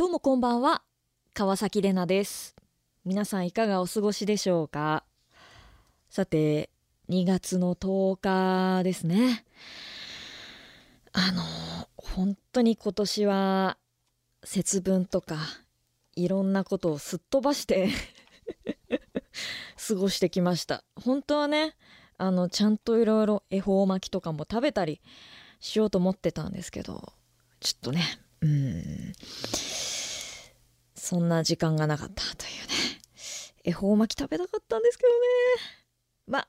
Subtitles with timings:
[0.00, 0.80] どうもこんばんは。
[1.34, 2.56] 川崎れなです。
[3.04, 5.04] 皆さんいかがお過ごしでしょうか？
[6.08, 6.70] さて、
[7.10, 9.44] 2月の10日ですね。
[11.12, 11.42] あの、
[11.98, 13.76] 本当に今年は
[14.42, 15.36] 節分とか
[16.16, 17.90] いろんなことをすっ飛ばして
[19.86, 20.82] 過ごしてきました。
[20.96, 21.76] 本当はね、
[22.16, 25.02] あの、ちゃんといろいろ恵方巻きとかも食べたり
[25.60, 27.12] しようと思ってたんですけど、
[27.60, 28.02] ちょっとね、
[28.42, 29.12] うん、
[30.94, 33.00] そんな時間がなかったというね。
[33.64, 35.16] 恵方巻き食べたかったんですけどね。
[36.26, 36.48] まあ、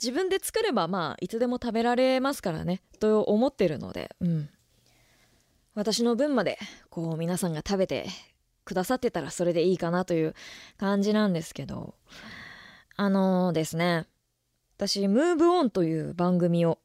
[0.00, 4.48] 自分で作ればまあ、いつでも食べられますからね、と思ってるので、うん。
[5.74, 6.58] 私の分まで、
[6.90, 8.06] こう、皆さんが食べて
[8.64, 10.34] くださってたらそれでいいかなという
[10.76, 11.94] 感じなんですけど、
[12.96, 14.06] あのですね、
[14.76, 16.78] 私、ムーブオンという番組を、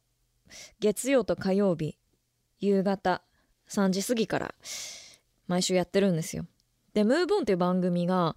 [0.80, 1.96] 月曜と火曜日、
[2.58, 3.22] 夕方
[3.70, 4.54] 3時過ぎから
[5.46, 6.46] 毎週やってるんですよ。
[6.94, 8.36] で、ムーブオンっていう番組が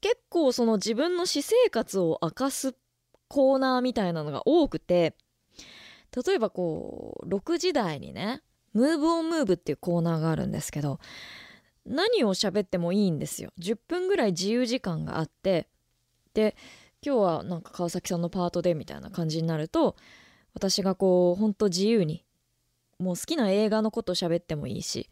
[0.00, 2.74] 結構その自分の私生活を明かす
[3.28, 5.14] コーナーみたいなのが多くて、
[6.26, 11.00] 例えばこう、6時台にね、ムーブオンムーブっていうコーナーがあるんですけど、
[11.86, 13.50] 何を喋ってもいいんですよ。
[13.58, 15.68] 10分ぐらい自由時間があって、
[16.34, 16.56] で、
[17.04, 19.96] 今日はなんか川崎さんのパートでみたいな感じになると、
[20.54, 22.23] 私がこう、ほんと自由に、
[22.98, 25.08] もう好きな映画のこと喋ってもいいし、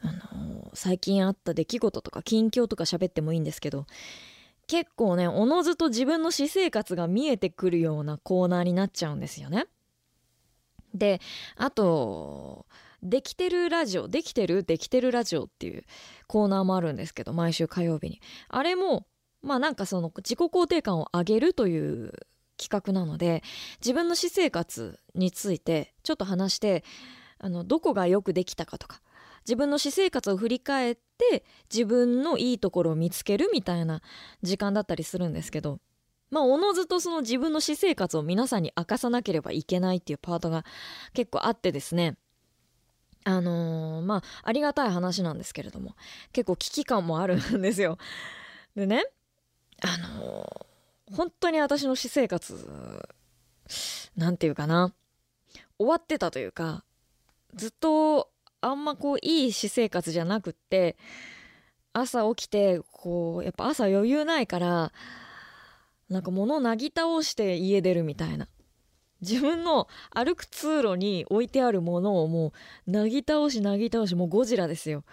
[0.00, 3.86] あの最近あった出来事とか近況とか喋ってもいいんですけど、
[4.66, 9.66] 結構ね、おのずと自分の私生活が見えてくるようなコーナーになっちゃうんですよね。
[10.92, 11.20] で、
[11.56, 12.66] あと、
[13.02, 14.64] できてるラジオ、できてる？
[14.64, 15.84] できてるラジオっていう
[16.26, 18.20] コーナーもあるんですけど、毎週火曜日に。
[18.48, 19.06] あれも、
[19.42, 22.12] まあなんかその自己肯定感を上げるという
[22.56, 23.42] 企画なので、
[23.80, 26.84] 自分の私生活についてちょっと話して、
[27.38, 29.00] あの、どこがよくできたかとか、
[29.46, 34.02] 自分の私生活を振り返って自分のいいところを見つけるみたいな
[34.42, 35.78] 時間だったりするんですけど、
[36.30, 40.64] まあ、おのずとその自分の私生活を皆さんに明かさなければいけないっていうパートが
[41.14, 42.16] 結構あってですね。
[43.24, 45.96] あのーまあ、ありがたい話なんですけれども、
[46.32, 47.98] 結構危機感もあるんですよ。
[48.74, 49.04] でね、
[49.82, 50.65] あのー
[51.12, 53.08] 本当に私の私生活、
[54.16, 54.92] なんていうかな、
[55.78, 56.84] 終わってたというか、
[57.54, 58.30] ずっと
[58.60, 60.96] あんまこういい私生活じゃなくって、
[61.92, 64.92] 朝起きて、こう、やっぱ朝余裕ないから、
[66.08, 68.48] なんか物をなぎ倒して家出るみたいな。
[69.22, 72.52] 自分の歩く通路に置いてあるものをも
[72.86, 75.04] う、なぎ倒しなぎ倒し、もうゴジラですよ。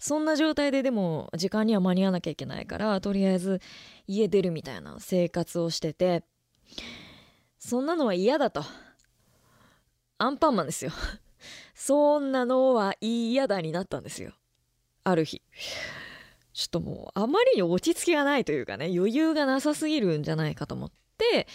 [0.00, 3.60] そんな状態ででも時間には間に合わなきゃいけないから、とりあえず
[4.08, 6.24] 家出るみたいな生活をしてて、
[7.58, 8.64] そんなのは嫌だと。
[10.16, 10.90] アンパンマンですよ。
[11.74, 14.32] そんなのは嫌だになったんですよ。
[15.04, 15.42] ある日。
[16.54, 21.46] ちょっともう、あまりに落ち着きがないというかね、余裕がなさすぎるんじゃないかと思って、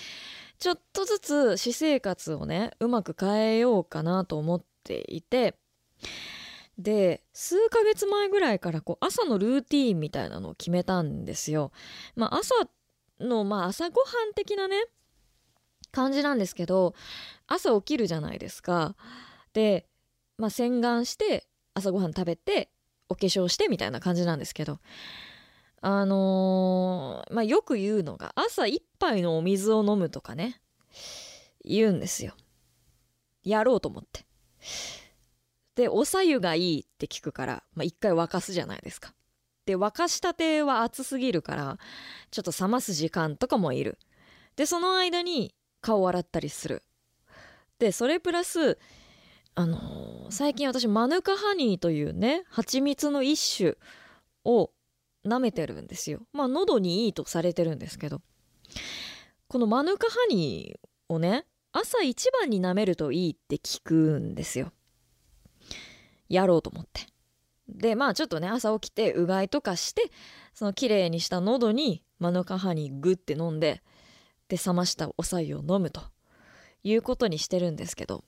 [0.59, 5.57] ちょっとずつ私生活をね、うまく変えようかなと思っていて、
[6.77, 11.71] で、数ヶ月前ぐらいからこう朝のルーティーンみたいなのを決めたんですよ。
[12.15, 12.53] まあ朝
[13.19, 14.83] の、まあ朝ごはん的なね、
[15.91, 16.93] 感じなんですけど、
[17.47, 18.95] 朝起きるじゃないですか。
[19.53, 19.87] で、
[20.37, 22.69] まあ洗顔して、朝ごはん食べて、
[23.07, 24.79] お化粧してみたいな感じなんですけど、
[25.81, 30.59] あのーまあよく言うのが、朝一杯のお水を飲むとかね、
[31.63, 32.33] 言うんですよ。
[33.43, 34.25] やろうと思って。
[35.75, 39.13] で、おさゆがいいって聞くから、まあ、一回沸かすじゃないですか。
[39.65, 41.77] で、沸かしたては熱すぎるから、
[42.31, 43.97] ちょっと冷ます時間とかもいる。
[44.55, 46.83] で、その間に顔を洗ったりする。
[47.79, 48.77] で、それプラス、
[49.55, 53.75] あのー最近私、マヌカハニーというね、蜂蜜の一種
[54.43, 54.71] を
[55.25, 56.21] 舐めてるんですよ。
[56.33, 58.21] まあ、喉にいいとされてるんですけど。
[59.47, 64.71] このマヌカハニーをね、朝一番に舐めるといいって聞くんですよ。
[66.29, 67.07] やろうと思って。
[67.67, 70.11] で、まあちょっとね、朝起きてうがいとかして、
[70.53, 73.81] その綺麗にした喉にマヌカハニーグって飲んで、
[74.47, 76.01] で、冷ましたお白湯を飲むと
[76.83, 78.23] いうことにしてるんですけど、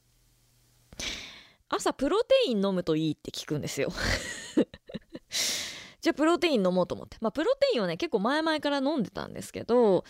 [1.70, 3.92] 朝プロテイン飲むといいって聞くんですよ。
[6.02, 7.18] じゃあプロテイン飲もうと思って。
[7.22, 10.06] まあプロテインはね、結構前々から飲んでたんですけど、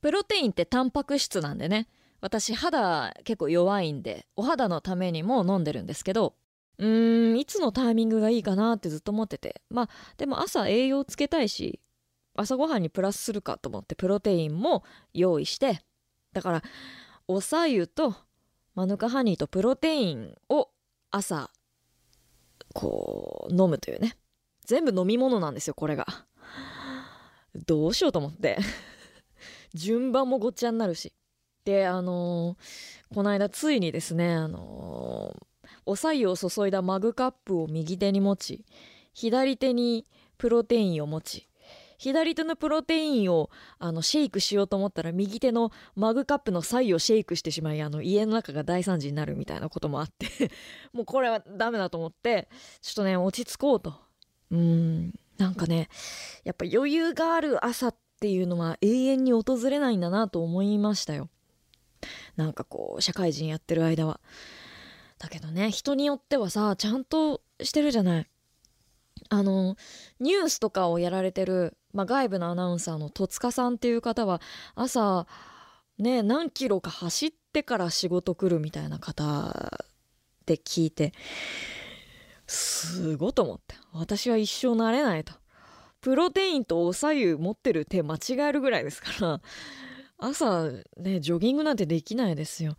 [0.00, 1.88] プロテインってタンパク質なんでね、
[2.20, 6.34] 私肌結構弱いんで、お肌のためにも飲んでるんですけど、
[6.78, 9.62] うーん、いつのタイミングがいいかなってずっと思ってて。
[9.70, 11.80] まあ、でも朝栄養つけたいし、
[12.34, 14.84] 朝ごはんにプラスするかと思ってプロテインも
[15.14, 15.80] 用意して、
[16.32, 16.62] だから、
[17.28, 18.14] おさゆと
[18.74, 20.68] マヌカハニーとプロテインを
[21.10, 21.50] 朝、
[22.74, 24.16] こう、飲むというね。
[24.66, 26.06] 全部飲み物なんですよこれが
[27.66, 28.58] どうしようと思って
[29.72, 31.14] 順番もごっちゃになるし
[31.64, 35.46] であのー、この間ついにですねあのー、
[35.86, 38.64] お白湯を注いだマグカップを右手に持ち
[39.14, 40.04] 左手に
[40.36, 41.48] プロテインを持ち
[41.98, 50.50] 左手のプロテインをあのシェイクしようと思ったら右手のマグカップの左右をシェイクしてしまいあの家の中が大惨事になるみたいなこともあって
[50.92, 52.48] もうこれはダメだと思って
[52.82, 53.94] ちょっとね落ち着こうと。
[54.50, 55.14] うん。
[55.38, 55.88] なんかね
[56.44, 61.28] やっぱ余裕がある朝っていうのは永遠に訪れないんだなと思いましたよ。
[62.36, 64.20] なんかこう社会人やってる間は。
[65.18, 68.26] だけどね人によってはさちゃんとしてるじゃない。
[69.30, 69.76] あの
[70.20, 74.40] ニュースとかをやられてる、まあ、外部のアナウンサーの戸塚さんっていう方は
[74.74, 75.26] 朝
[75.98, 79.72] ね何キロか走ってから仕事来るみたいな方
[80.44, 81.12] で聞いて
[82.46, 83.74] すごいと思って。
[83.92, 85.32] 私は一生なれないと。
[86.00, 88.18] プロテインとおさゆ持ってる手間違
[88.48, 89.40] えるぐらいですから
[90.18, 92.76] 朝ねジョギングなんてできないですよ。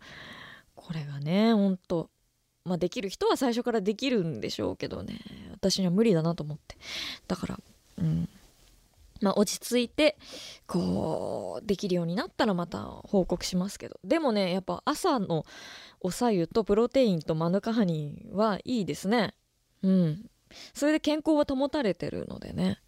[0.74, 2.10] これがねほんと。
[2.68, 5.20] まあできる人は最初からできるんでしょうけどね。
[5.52, 6.76] 私には無理だなと思って。
[7.26, 7.60] だから
[7.98, 8.28] うん。
[9.20, 10.16] まあ落ち着いて
[10.66, 13.98] こうできるようになったらまた報告しますけど。
[14.04, 15.44] でもねやっぱ朝の
[16.00, 19.34] おさゆとプロテインとマヌカハニーはいいですね。
[19.82, 20.30] うん。
[20.74, 22.78] それで健康は保たれてるのでね。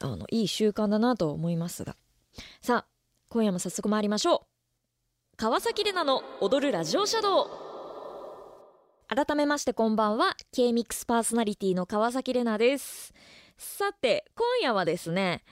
[0.00, 1.96] あのいい習慣だなと思いますが。
[2.60, 2.86] さあ
[3.28, 4.40] 今夜も早速参りましょう。
[5.36, 7.65] 川崎レナの踊るラジオシャドウ。
[9.08, 10.34] 改めましてこんばんは。
[10.50, 13.14] K-MIX パーソナリティの川崎レナです。
[13.56, 15.44] さて今夜はですね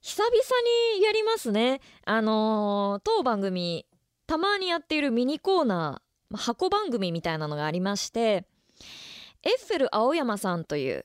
[0.00, 0.32] 久々
[0.96, 1.82] にやりますね。
[2.06, 3.84] あのー、当番組
[4.26, 8.46] たまにやっているミニコーナー箱番組みたいなのがありまして
[9.42, 11.04] エッフェル青山さんという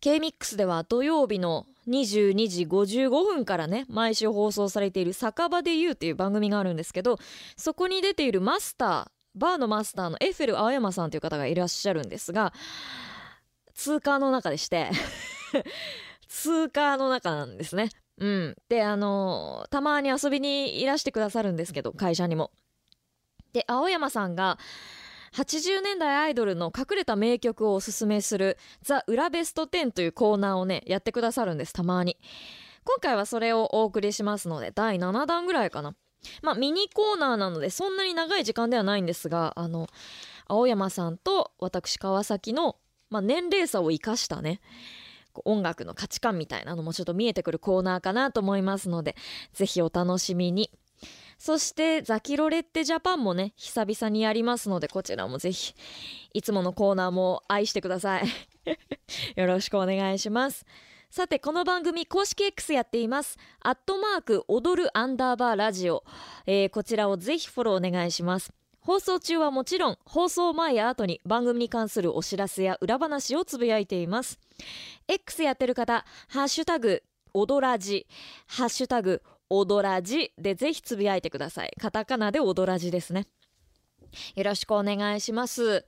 [0.00, 7.18] K-MIX では土曜日の22時55分からね毎週放送されている「酒場で言う」っていう番組があるんですけど
[7.58, 12.52] そこに出ているマスターバーのマスターのエッフェル青山さんという方がいらっしゃるんですが
[13.74, 14.90] 通過の中でして
[16.28, 17.90] 通過の中なんですね。
[18.18, 22.52] うん、であの、たまに遊びにいらしてくださるんですけど会社にも。
[23.52, 24.58] で青山さんが
[25.32, 32.16] 80年代アイドルの隠れた名曲をおすすめする「ザ・裏ベスト10」というコーナーをねやってくださるんですたまに
[32.84, 35.94] 今回はそれをお送りしますので第7弾ぐらいかな
[36.42, 39.88] まあミニコーナーなのでそんなに長い時間ではないんですがあの
[40.46, 42.76] 青山さんと私川崎の、
[43.10, 44.60] まあ、年齢差を生かしたね
[45.44, 49.16] 音楽の価値観みたいなのもちょっと見えてくるコーナーかなと思いますので
[49.52, 50.70] ぜひお楽しみに。
[51.36, 55.74] そしてザキロレッテジャパンもね久々にやりますのでこちらもぜひ
[56.32, 58.28] いつものコーナーも愛してください。
[59.36, 60.64] よろしくお願いします。
[61.16, 63.38] さてこの番組公式 X やっています。
[63.60, 66.02] アットマーク踊るアンダーバーラジオ、
[66.44, 68.52] えー、こちらをぜひフォローお願いします。
[68.80, 74.40] 放送中はもちろん放送前や後に番組に関するお知らせや裏話をつぶやいています。
[75.06, 78.08] X やってる方ハッシュタグ踊らじ。
[78.48, 81.72] ハッシュタグ踊らじでぜひつぶやいてください。
[81.80, 83.28] カタカナで踊らじですね。
[84.34, 85.86] よろしくお願いします。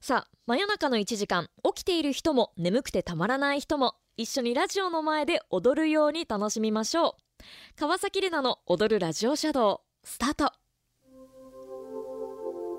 [0.00, 1.48] さあ真夜中の1時間。
[1.64, 7.80] 起きている人も眠くてたまらない人も一緒にラジオの前で踊るように楽しみましょう。
[7.80, 10.52] 川崎玲奈の踊るラジオシャドウスタート。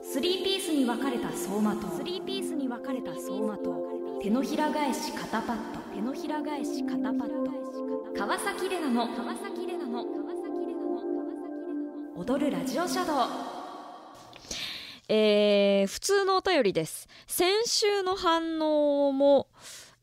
[0.04, 1.88] スリーピースに分かれた走馬灯。
[1.98, 4.20] スリーピースに分かれた走馬灯。
[4.22, 5.80] 手のひら返し肩パッド。
[5.96, 11.06] 手のひら返し肩パッド川崎玲奈の川崎玲奈の川崎玲奈
[12.16, 13.16] の踊るラジオシャドウ。
[15.10, 17.08] えー、普通のお便りです。
[17.26, 19.48] 先週の反応も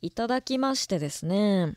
[0.03, 1.75] いただきましてですね。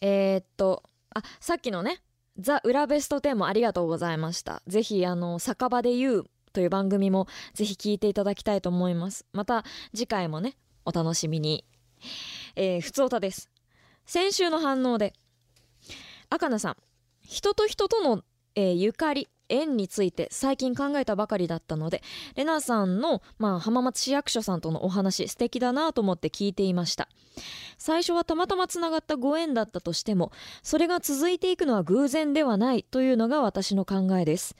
[0.00, 0.82] えー、っと
[1.14, 2.02] あさっきのね
[2.38, 4.62] ザ・裏ベスト10もありがとうございました。
[4.66, 9.26] ぜひあの酒場で言うという番組もぜひ聞いていただきたいと思います。
[9.32, 9.64] また
[9.94, 11.64] 次回もねお楽しみに。
[12.56, 13.48] えー、ふつおたです。
[14.06, 15.12] 先週の反応で
[16.30, 16.76] 赤名さん
[17.20, 18.24] 人と人との、
[18.54, 19.28] えー、ゆかり。
[19.48, 22.02] 縁について最近考えたばかりだったので
[22.36, 27.08] レナさんの、まあ、浜松市役所さんとのお話素敵だなと思って聞いていました。
[27.78, 30.30] 最初はたまたまつながったご縁だったとしても
[30.62, 34.56] それが続いていくのは偶然ではないというのが私の考えです。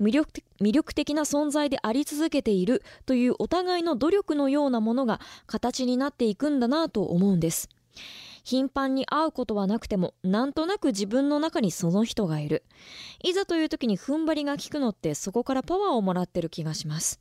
[0.00, 7.68] 魅力魅力的な存在であり続けているというお互いの努力のようなものが形になっていくんだなと思うんです。
[8.46, 12.62] 頻繁に会うことはなくてもなんとなく自分の中にその人がいる。
[13.24, 17.20] いざという時に踏ん張りが効くのってそこからパワーをもらってる気がします。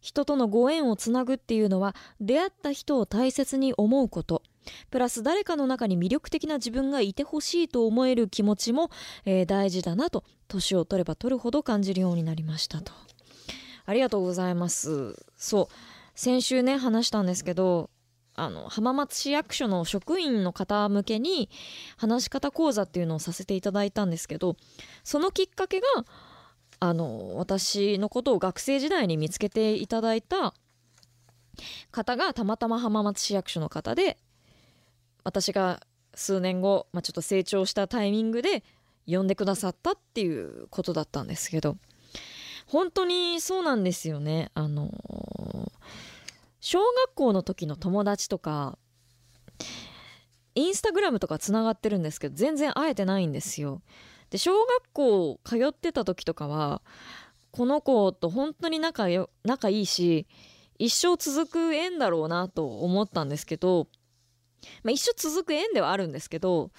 [0.00, 4.42] 人とのご縁をつなぐっていうのは出会った人を大切に思うこと。
[4.90, 8.90] プラス誰かの中に魅力的な自分がいてほしいと思える気持ちも、
[9.26, 12.94] えー、大事だなと年を取れば取るほど感じるようになりましたと。
[13.84, 15.22] ありがとうございます。
[15.36, 15.66] そう。
[16.14, 17.90] 先週ね話したんですけど
[18.34, 21.50] あの浜松市役所の職員の方向けに
[21.96, 24.56] 話し方講座っていうのをさせていただいたんですけど
[25.04, 25.86] そのきっかけが
[26.78, 30.54] あの私のことを学生時代に見つけていただいた
[31.90, 34.16] 方がたまたま浜松市役所の方で
[35.24, 35.80] 私が
[36.14, 38.64] 数年後、まあ、ちょっと成長したタイミングで
[39.06, 41.76] 呼んでくださったっていうことだったんですけど
[42.66, 44.52] 本当にそうなんですよね。
[44.54, 44.88] あの
[46.60, 48.78] 小学校の時の友達とか
[50.54, 53.82] インスタグラムとかつながってるんですけど全然会えてないんですよ。
[54.30, 56.82] で小学校通ってた時とかは
[57.50, 60.26] この子と本当に仲よ仲いいし
[60.78, 63.88] 一生続く縁だろうなと思ったんですけど、
[64.82, 66.70] まあ、一生続く縁ではあるんですけど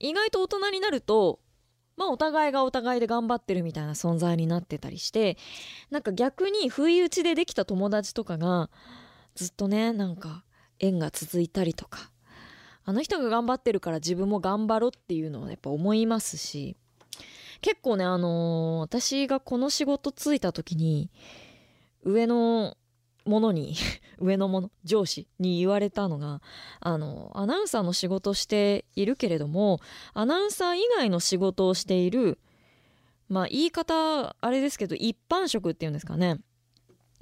[0.00, 1.40] 意外と大人になると
[1.96, 5.36] まあお互いがお互いで頑張ってるみたいな存在になってたりして
[5.90, 8.70] なんか逆に不意打ちでできた友達とかが
[9.38, 10.42] ずっとねなんか
[10.80, 12.10] 縁が続いたりとか。
[12.84, 16.76] あの人が頑張ってるから自分も頑張ろうっていうのはやっぱ思いますし。
[17.60, 21.10] 結構ねあのー、私がこの仕事ついた時に
[22.02, 22.76] 上の
[23.24, 23.74] ものに
[24.18, 26.40] 上のもの上司に言われたのが
[26.80, 29.80] あのアナウンサーの仕事をしているけれども
[30.14, 32.38] アナウンサー以外の仕事をしている
[33.28, 36.40] まあ言い方あれですけど一般職っていうんですかね。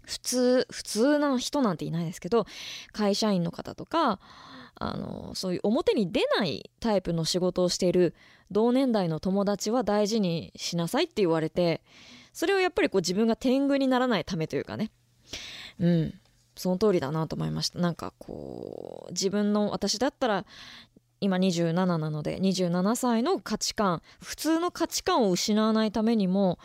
[0.07, 2.47] 普通普通な人なんていないですけど
[2.93, 4.19] 会社員の方とか
[4.77, 8.15] あのそういう表に出ないタイプの仕事をしている
[8.51, 11.83] 同年代の友達は大事にしなさいって言われて
[12.33, 14.91] それをやっぱりこう自分が天狗にならないためというかね。
[15.81, 16.15] うん。
[16.55, 17.79] その通りだなと思いました。
[17.79, 20.47] なんかこう自分の私だったら
[21.21, 26.59] 今27なので27歳の価値観普通の価値観を失わないためにも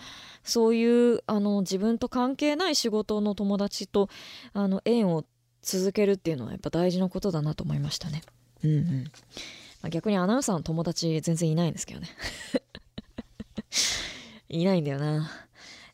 [0.43, 4.09] そういうあの自分と関係ない仕事の友達と
[4.53, 5.23] あの縁を
[5.61, 8.21] 続けるっていうのはやっぱ大事なことだなと思いましたね。
[8.63, 9.03] うんうん
[9.81, 12.09] まあ、逆にアナウンサーの友達全然いないんですけどね。
[14.49, 15.31] いないんだよな。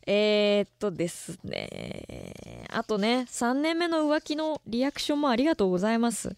[0.06, 2.66] えー、っとですね。
[2.70, 6.34] あとね、3年目の浮気のリアクションもありがとうございます。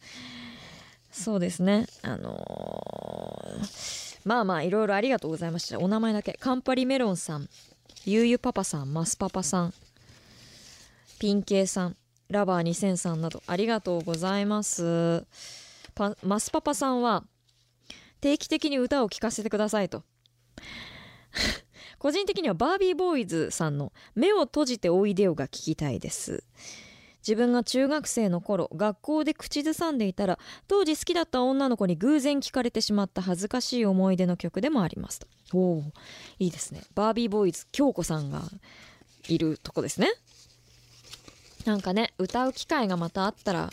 [1.10, 1.86] そうですね。
[2.02, 5.78] あのー、まあまあ、いろいろありがとうございました。
[5.78, 6.34] お名前だけ。
[6.34, 7.48] カンパリメロンさん、
[8.04, 9.74] ゆうゆパパさん、マスパパさん、
[11.18, 11.96] ピンケイさん、
[12.30, 15.26] ラバー2003などありがとうございます
[15.94, 16.16] パ。
[16.22, 17.24] マスパパさんは
[18.20, 20.04] 定期的に歌を聴かせてくださいと。
[21.98, 26.44] 個人的にはバービーボーイズさんの目を閉じておいでよが聞きたいです。
[27.26, 35.26] 自分が中学生の頃学校で口ずさんでいたら当時好きだった女の子に偶然聞かれてしまった恥ずかしい思い出の曲でもありますと。
[35.52, 35.82] おお
[36.38, 36.82] いいですね。
[36.94, 38.42] バービーボーイズ京子さんが
[39.28, 40.12] いるとこですね。
[41.66, 43.70] なんかね歌う機会がまたあったら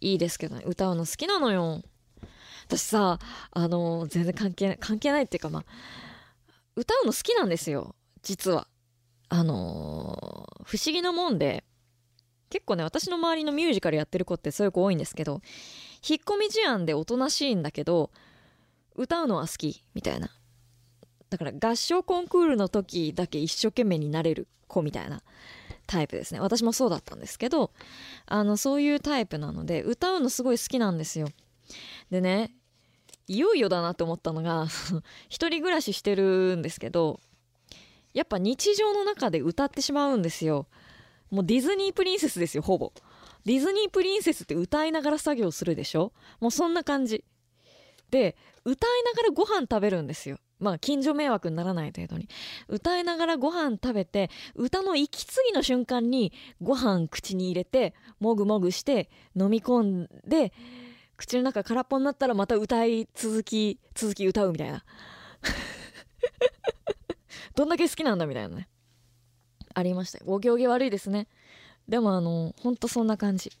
[0.00, 0.64] いいですけどね。
[0.66, 1.82] 歌うの好きなのよ。
[2.66, 3.18] 私さ
[3.52, 5.64] あの全然関係ない関係ないっていうかまあ
[6.74, 7.94] 歌うの好きなんですよ。
[8.22, 8.66] 実は。
[9.28, 11.64] あのー、不思議なもんで
[12.50, 15.40] 結構ね私の周りのミュージカルやってる子ってそういう子多いんですけど
[16.08, 18.10] 引っ込み思案でおとなしいんだけど
[18.94, 20.30] 歌うのは好きみたいな。
[21.28, 25.22] だから合唱コンクールの時だけ一生懸命になれる子みたいな
[25.86, 26.40] タイプですね。
[26.40, 27.72] 私もそうだったんですけど
[28.26, 31.28] あのそういうタイプなので歌うのすごい好きなんですよ。
[32.10, 32.52] でね
[33.28, 34.68] いよいよだなって思ったのが
[35.28, 37.18] 一人暮らししてるんですけど
[38.14, 40.66] やっぱ日常の中で歌ってしまうんですよ。
[41.30, 42.92] もうディズニープリンセスですよほぼ。
[43.44, 46.12] ディズニープリンセスって歌いながら作業するでしょ？
[46.40, 47.24] もうそんな感じ。
[48.10, 50.38] で歌いながらご飯食べるんですよ。
[50.58, 52.28] まあ近所迷惑にならない程度に。
[52.68, 60.52] 歌いながらご飯食べて歌の息継ぎの瞬間にご飯口に入れてもぐもぐして飲み込んで
[61.16, 64.84] 口の中空っぽになったらまた歌い続き続き歌うみたいな。
[67.54, 68.68] どんだけ好きなんだみたいなね。
[69.76, 70.18] ありました。
[70.24, 71.26] お行儀悪いですね。
[71.86, 73.52] でもあのほんとそんな感じ。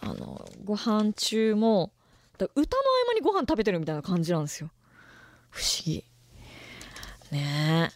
[0.00, 1.92] あのご飯中も
[2.38, 2.64] 歌の合
[3.08, 4.70] 間にご飯食べてるみたいな感じなんですよ。
[5.50, 6.02] 不思議。
[7.30, 7.90] ね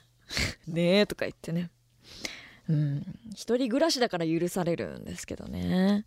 [0.69, 0.69] え。
[0.71, 1.71] ねえとか言ってね。
[2.69, 3.19] うん。
[3.35, 6.05] 一人暮らしだから許されるんですけどね。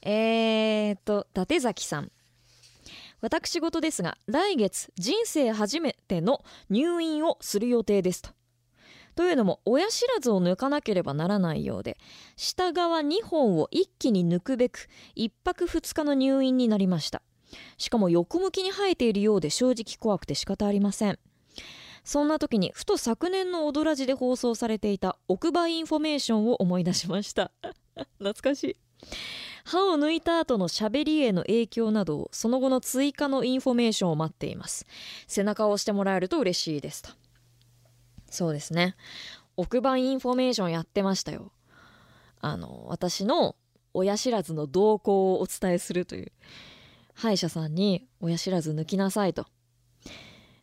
[0.00, 2.10] えーと伊達崎さん。
[3.20, 8.37] 私事ですが来月人生初めての入院をする予定ですと。
[9.18, 11.98] というのも親知らずを抜かなければならないようで
[12.36, 17.20] 下側2本を一気に抜くべく1泊2日の入院になりました。
[17.78, 21.18] しかも横向きに生えているようで正直怖くて仕方ありません。
[22.04, 27.50] そんな時にふと昨年の「踊らじ」で放送されていた奥歯インフォメーションを思い出しました。
[28.22, 28.76] 懐かしい。
[29.64, 34.86] 歯を抜いた後のしゃべりへの影響などその後の追加のインフォメーションを待っています。
[35.26, 37.10] 背中を押してもらえると嬉しいですと。
[38.30, 38.96] そうですね。
[39.56, 41.52] 奥歯インフォメーションやってましたよ。
[42.40, 43.56] あの私の
[43.94, 46.32] 親知らずの動向をお伝えするという。
[47.14, 49.46] 歯医者さんに親知らず抜きなさいと。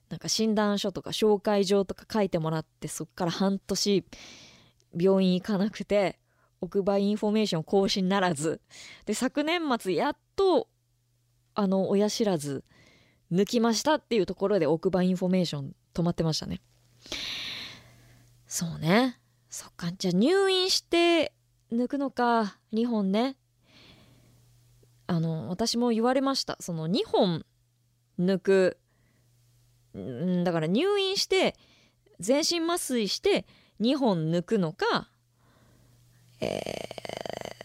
[0.09, 4.05] なんか診断書とか紹介状とか書いてもらってそっから半年
[4.97, 6.19] 病院行かなくて
[6.61, 8.61] 奥歯インフォメーション更新ならず。
[9.05, 10.69] で昨年末やっと
[11.55, 12.63] あの親知らず
[13.31, 16.61] 抜きましたっていうところで奥歯インフォメーション止まってましたね。
[18.55, 19.19] そうね。
[19.49, 19.91] そっか。
[19.91, 21.33] じゃあ入院して
[21.73, 22.55] 抜くのか。
[22.71, 23.35] 2本ね。
[25.07, 26.55] あの私も言われました。
[26.61, 27.45] その2本
[28.17, 28.77] 抜く。
[29.97, 31.57] んだから入院して
[32.21, 33.45] 全身麻酔して
[33.81, 35.09] 2本抜くのか
[36.39, 36.61] え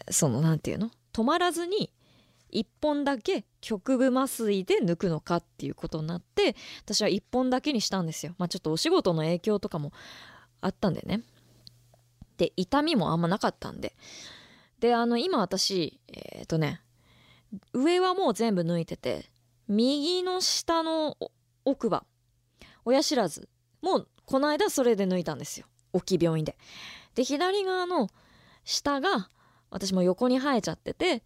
[0.08, 0.90] ー、その何て言うの？
[1.12, 1.92] 止まらずに
[2.52, 8.34] 1本だけ局部麻酔で抜くのかっていうことになって私は1本だけにしたんですよ。
[8.38, 9.92] まあちょっとお仕事の影響とかも
[10.60, 11.22] あったんでね。
[12.36, 13.94] で痛みもあんまなかったんで。
[14.80, 16.80] であの今私えっ、ー、とね
[17.72, 19.30] 上はもう全部抜いてて
[19.68, 21.16] 右の下の
[21.64, 22.04] 奥歯
[22.84, 23.48] 親知らず
[23.82, 25.66] もうこの間それで抜いたんですよ。
[25.92, 26.56] 大きい病院で。
[27.14, 28.08] で左側の
[28.64, 29.28] 下が
[29.70, 31.22] 私も横に生えちゃってて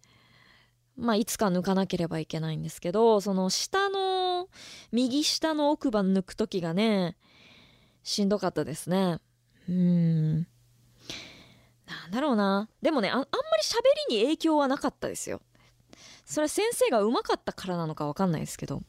[0.97, 4.49] まあいつか抜かなければいけないんですけどその下の
[4.91, 7.17] 右下の奥歯抜く時がね
[8.05, 9.17] しんどかったですね。
[9.67, 10.35] うん。
[10.37, 12.69] なんだろうな。
[12.81, 13.29] でもねああんまり
[13.63, 15.41] 喋りに影響はなかったですよ。
[16.23, 18.83] それは先生がうまかったからなのか分かんないですけど。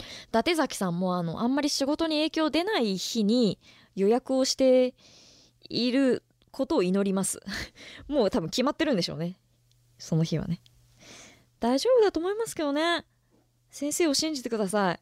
[0.00, 3.60] 伊達崎さんもあのあんまり仕事に影響出ない日に
[3.94, 4.94] 予約をして
[5.68, 7.40] いることを祈ります。
[8.08, 9.38] もう多分決まってるんでしょうね。
[9.98, 10.60] その日はね。
[11.60, 13.06] 大丈夫だと思いますけどね。
[13.70, 15.00] 先生を信じてください。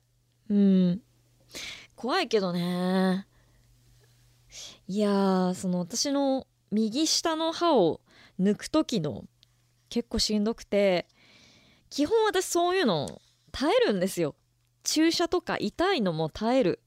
[0.50, 1.02] うん
[2.00, 3.26] 怖いけどね。
[4.88, 8.00] いやその私の右下の歯を
[8.40, 9.26] 抜く時の
[9.90, 11.06] 結構しんどくて
[11.90, 13.20] 基本私そういうの
[13.52, 14.34] 耐えるんですよ。
[14.82, 16.80] 注射とか痛いのも耐える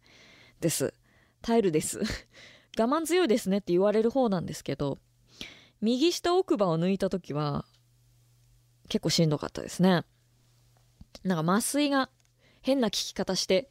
[0.61, 0.95] です。
[1.43, 1.99] 耐えるです。
[2.75, 4.97] 我慢強いですねって言われる方なんですけど
[5.79, 7.65] 右下奥歯を抜いた時は
[8.89, 10.05] 結構しんどかったですね。
[11.23, 12.09] なんか麻酔が
[12.63, 13.69] 変な効き方して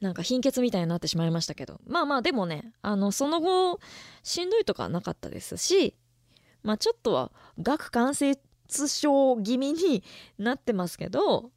[0.00, 3.80] なんか貧血みたいになってしまいましたけどまあまあでもねあのその後
[4.22, 5.94] しんどいとかなかったですし
[6.62, 10.04] まあちょっとは顎関節症気味に
[10.38, 11.50] なってますけど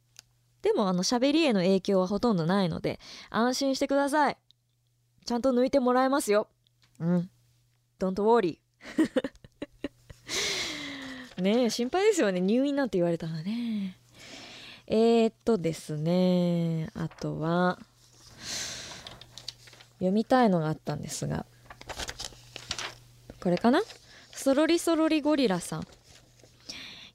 [0.62, 2.98] でもあの喋りへの影響はほとんどないので
[3.30, 4.38] 安心してください
[5.24, 6.48] ちゃんと抜いてもらえますよ
[7.00, 7.30] うん。
[7.98, 8.58] Don't worry.
[11.42, 12.40] ねえ、心配ですよね。
[12.40, 13.96] 入院なんて言われたらね。
[14.86, 17.78] えー、っとですね、あとは、
[19.98, 21.46] 読みたいのがあったんですが、
[23.40, 23.80] これかな？
[24.32, 25.80] そろりそろりゴリラさん。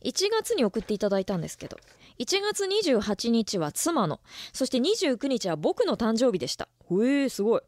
[0.03, 1.77] 1月に送っていただいたんですけど、
[2.19, 4.19] 1月28日は妻の、
[4.51, 6.67] そして29日は僕の誕生日でした。
[6.91, 7.61] へえ、すごい。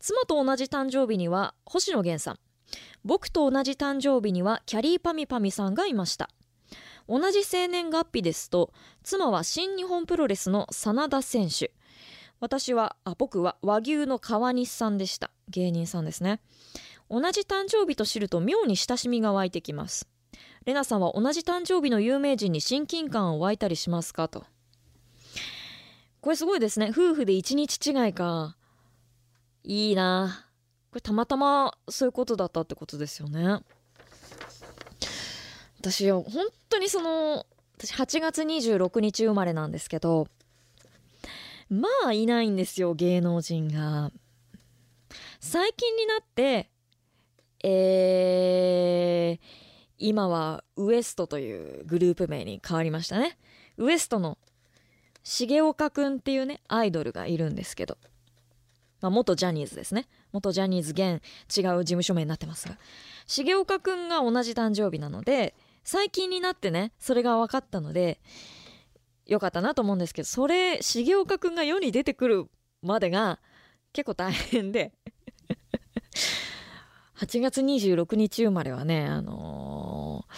[0.00, 2.38] 妻と同じ誕生日には星野源さん
[3.04, 6.30] 僕と同じ誕生日にはキャリーパミパミさんがいました
[7.06, 11.72] 同じ生年月日ですと妻は新日本プロレスの真田選手
[12.40, 15.30] 私はあ僕は和牛の川西さんでした。
[15.48, 16.40] 芸人さんですね。
[17.10, 20.08] 同じ誕生日と知ると妙に親しみが湧いてきます。
[20.64, 24.44] レナさんは同じ誕生日の有名人に親近感を湧いたりしますかと。
[26.20, 26.88] これすごいですね。
[26.90, 28.56] 夫婦で1日違いか。
[29.64, 30.46] いいな。
[30.90, 33.60] これたまたまそういうことだったってことですよね。
[35.78, 36.24] 私本
[36.68, 37.46] 当にその
[37.78, 40.28] 私8月26日生まれなんですけど
[41.70, 44.10] まあいないんですよ芸能人が。
[45.38, 46.68] 最近になって
[47.62, 49.46] えー、
[49.98, 53.38] 今はウエストというグループ名に変わりましたね。
[53.76, 54.36] ウエストの
[55.22, 57.98] 重岡くんっていうねアイドルがいるんですけど。
[59.00, 60.08] まあ、元ジャニーズですね。
[60.32, 61.22] 元ジャニーズ現
[61.56, 62.76] 違う事務所名になってますが。
[63.26, 65.54] 重岡くんが同じ誕生日なので
[65.84, 68.20] 最近になってねそれが分かったので
[69.30, 72.46] よかったなと思うんですけどそれ重岡くんが世に出てくる
[72.82, 73.38] までが
[73.92, 74.92] 結構大変で。
[77.16, 80.34] 8月26日生まれはねあのー、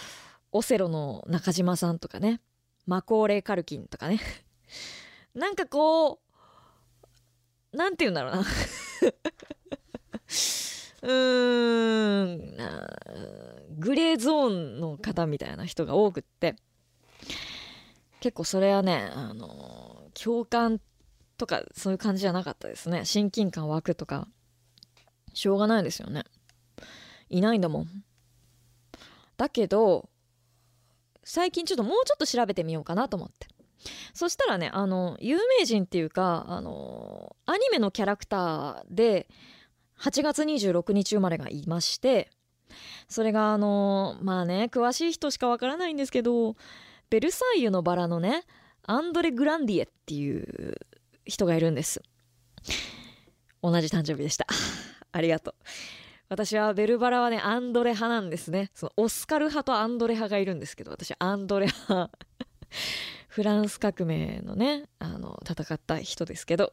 [0.51, 2.41] オセロの中島さんとかね
[2.87, 4.21] マコーレー・カルキンとかね。
[5.35, 6.21] なんかこ
[7.73, 8.41] うなんて言うんだろうな。
[11.03, 12.57] うーん
[13.79, 16.57] グレーゾーンの方みたいな人が多くって。
[18.23, 20.81] 結構それはねあの共感
[21.37, 23.05] とかそういう感じじゃなかったですね。
[23.05, 24.29] 親近感湧くとか。
[25.35, 26.25] しょうがないですよね。
[27.31, 28.05] いないんだもん。
[29.37, 30.09] だけど
[31.25, 33.49] 最近ちょっともうちょっと調べてみようかなと思って。
[34.15, 39.27] そしたらねあの有名人っていうかあのアニメのキャラクターで
[39.99, 42.31] 8月26日生まれがいまして
[43.09, 46.55] それがあのまあね詳しい人しかわからないんですけど
[47.13, 48.43] ベルサイユのバラのね
[48.87, 50.79] アンドレ・グランディエっていう
[51.27, 52.03] 人がいるんです。
[53.63, 54.47] 同じ誕生日でした。
[55.13, 55.55] ありがとう。
[56.31, 58.71] 私はベルバラはねアンドレ派なんですね。
[58.75, 62.11] そのオスカル派とアンドレ派がいるんですけど私アンドレ派。
[63.29, 66.73] フランス革命のねあの戦った人ですけど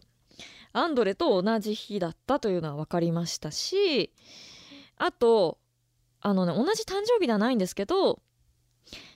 [0.72, 4.14] アンドレと同じ日だったというのは分かりましたし
[4.96, 5.60] あと
[6.22, 8.22] あのね同じ誕生日ではないんですけど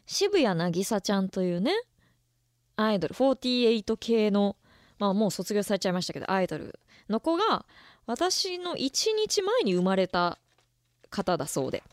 [0.05, 1.71] 渋谷渚ちゃんというね
[2.75, 4.55] アイドル48系の
[4.99, 7.65] まあもう卒業されちゃいましたけどアイドルの子が
[8.05, 8.77] 私の1
[9.15, 10.37] 日前に生まれた
[11.09, 11.83] 方だそうで。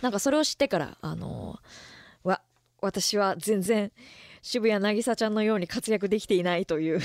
[0.00, 1.58] なんかそれを知ってからあの
[2.24, 2.40] わ
[2.80, 3.92] 私は全然
[4.40, 7.00] 渋谷渚ちゃんのように活躍できていないという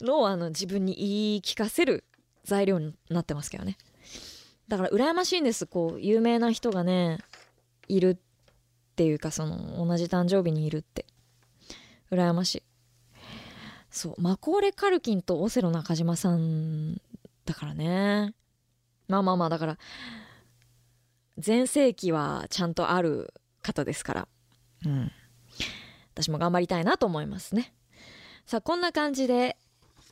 [0.00, 2.04] のをあの自分に言い聞かせる
[2.44, 3.76] 材料になってますけどね。
[4.68, 5.66] だから羨ましいんです。
[5.66, 7.18] こう有名な人がね
[7.88, 8.18] いる
[8.94, 11.04] っていうかその同じ誕生日にいるって。
[12.12, 12.62] 羨ましい。
[13.90, 17.00] そうマコーレ・カルキンとオセロ中島さん
[17.44, 18.34] だからね。
[19.08, 19.78] まあまあまあだから
[21.38, 24.28] 全盛期はちゃんとある方ですから。
[24.86, 25.10] うん。
[26.12, 27.74] 私も頑張りたいなと思いますね。
[28.46, 29.56] さあこんな感じで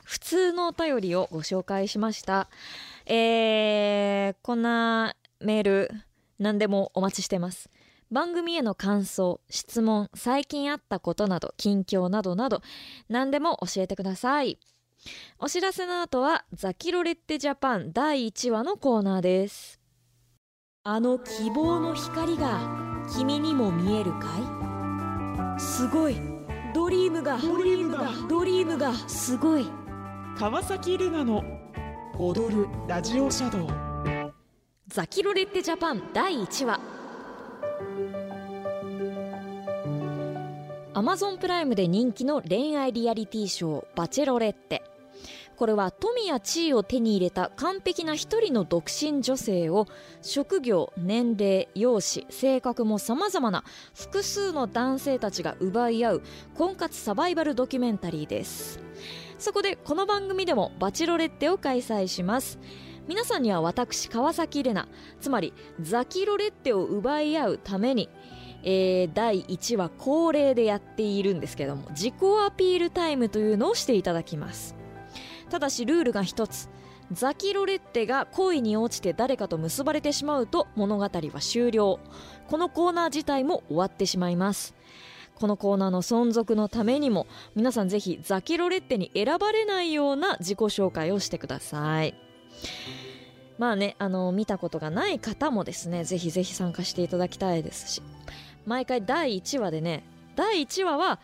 [0.03, 2.49] 普通のお便りをご紹介しました。
[3.07, 5.91] えー、こんなメール
[6.41, 7.71] 何でもお待ちしてます
[8.13, 12.61] 番組への感想質問最近あったことなど近況などなど
[13.09, 14.59] 何でも教えてください。
[15.39, 19.81] お知らせの後はザキロレッテジャパン第1話のコーナーです。
[20.85, 22.61] あの希望の光が
[23.17, 24.29] 君にも見えるか
[25.57, 25.61] い？
[25.61, 26.17] すごい。
[26.75, 29.67] ドリームがドリームがドリームがすごい。
[30.39, 31.43] 川崎レナの
[32.19, 34.33] 踊るラジオシャドウ。
[34.87, 36.79] ザキロレッテジャパン第1話
[41.03, 44.85] アマゾンプライムで人気の恋愛リアリティショー「バチェロレッテ」
[45.59, 49.89] これは富や地位を手に入れた完璧な一人の独身女性を
[50.23, 53.65] 職業年齢容姿性格もさまざまな
[53.97, 56.23] 複数の男性たちが奪い合う
[56.55, 58.79] 婚活サバイバルドキュメンタリーです。
[59.39, 62.61] そこでこの番組でもバチェロレッテを開催します。
[63.09, 64.87] 皆さんには私川崎レナ
[65.21, 68.09] つまりザキロレッテを奪い合うために
[68.63, 72.15] えー、第1話恒例でやっているんですけども自己
[72.47, 74.75] アピールタイムというのをしていただきます。
[75.51, 76.69] ただしルールが一つ。
[77.11, 82.01] ザキロレッテが恋に落ちて誰かと結ばれてしまうと物語は終了。
[82.49, 84.75] このコーナー自体も終わってしまいます。
[85.35, 92.15] このコーナーの存続のためにも皆さんぜひザキロレッテに選ばれないような自己紹介をしてください。
[93.59, 98.03] まあねあの見たことがない方もですねぜひぜひ参加していただきたいですし。
[98.67, 100.05] 毎回第1話でね
[100.37, 101.19] 第1話は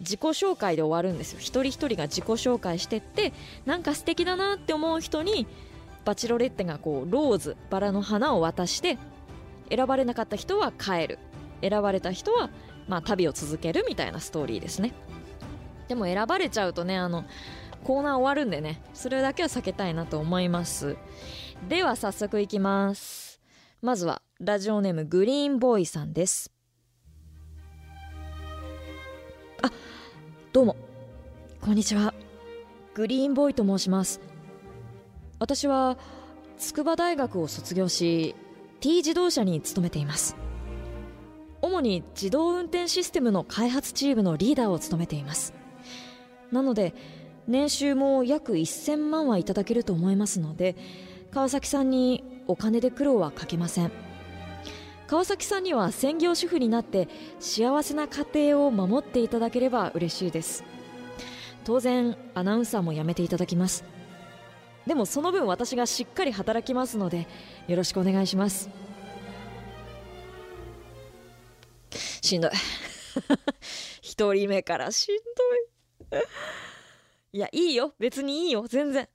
[0.00, 1.38] 自己紹介で終わるんですよ。
[1.38, 3.32] 一人一人が自己紹介してって
[3.64, 5.46] なんか素敵だなって思う人に
[6.04, 8.98] バチロレッテがこうローズバラの花を渡して
[9.70, 11.18] 選ばれなかった人は帰る。
[11.60, 12.50] 選ばれた人は
[12.88, 14.92] まあ旅を続けるみたいなストーリーですね。
[15.88, 17.24] でも選ばれちゃうとねあの
[17.84, 20.96] コーナー終わるんでねそれだけは避けたいなと思います。
[21.68, 23.40] では早速いきます。
[23.80, 26.53] まずはラジオネームグリーンボーイさんです。
[29.64, 29.72] あ
[30.52, 30.76] どうも。
[31.62, 32.12] こんにちは。
[32.92, 34.20] グリーンボーイと申します。
[35.38, 35.96] 私は
[36.58, 38.34] 筑波大学を卒業し
[38.80, 40.36] T 自動車に勤めています。
[41.62, 45.54] 主に自動運転システムの開発チームのリーダーを務めています。
[46.52, 46.92] なので
[47.48, 50.76] 年収も約1000万はいただけると思いますので
[51.30, 54.13] 川崎さんにお金で苦労はかけません。
[55.14, 60.64] 川崎さんには専業主婦になって幸せな家庭を守っていただければ嬉しいです。
[61.62, 63.84] 当然アナウンサーも辞めていただきます。
[64.88, 67.28] でもその分私がしっかり働きますので
[67.68, 68.68] よろしくお願いします。
[72.20, 72.40] 一
[74.02, 75.16] 一人目からしん
[76.10, 76.22] どい。
[77.38, 77.94] いやいいよ。
[78.00, 78.66] 別にいいよ。
[78.66, 79.08] 全然。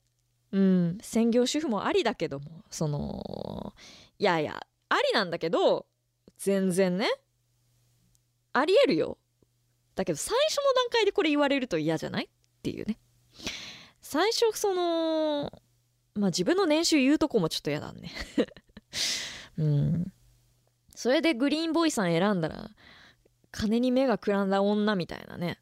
[0.53, 0.97] うん。
[1.01, 3.73] 専業主婦もありだけどもその
[4.17, 5.88] いやいやありなんだけど
[6.39, 7.08] 全然ね。
[8.54, 9.17] ありえるよ。
[9.95, 12.97] だけど最初の段階でこれ言われると嫌じゃないっていうね。
[14.02, 15.52] 最初その
[16.15, 18.12] まあ自分の年収言うとこもちょっと嫌だね。
[19.60, 20.13] うん。
[20.95, 22.71] それでグリーンボーイさん選んだら
[23.52, 25.60] 金に目がくらんだ女みたいなね。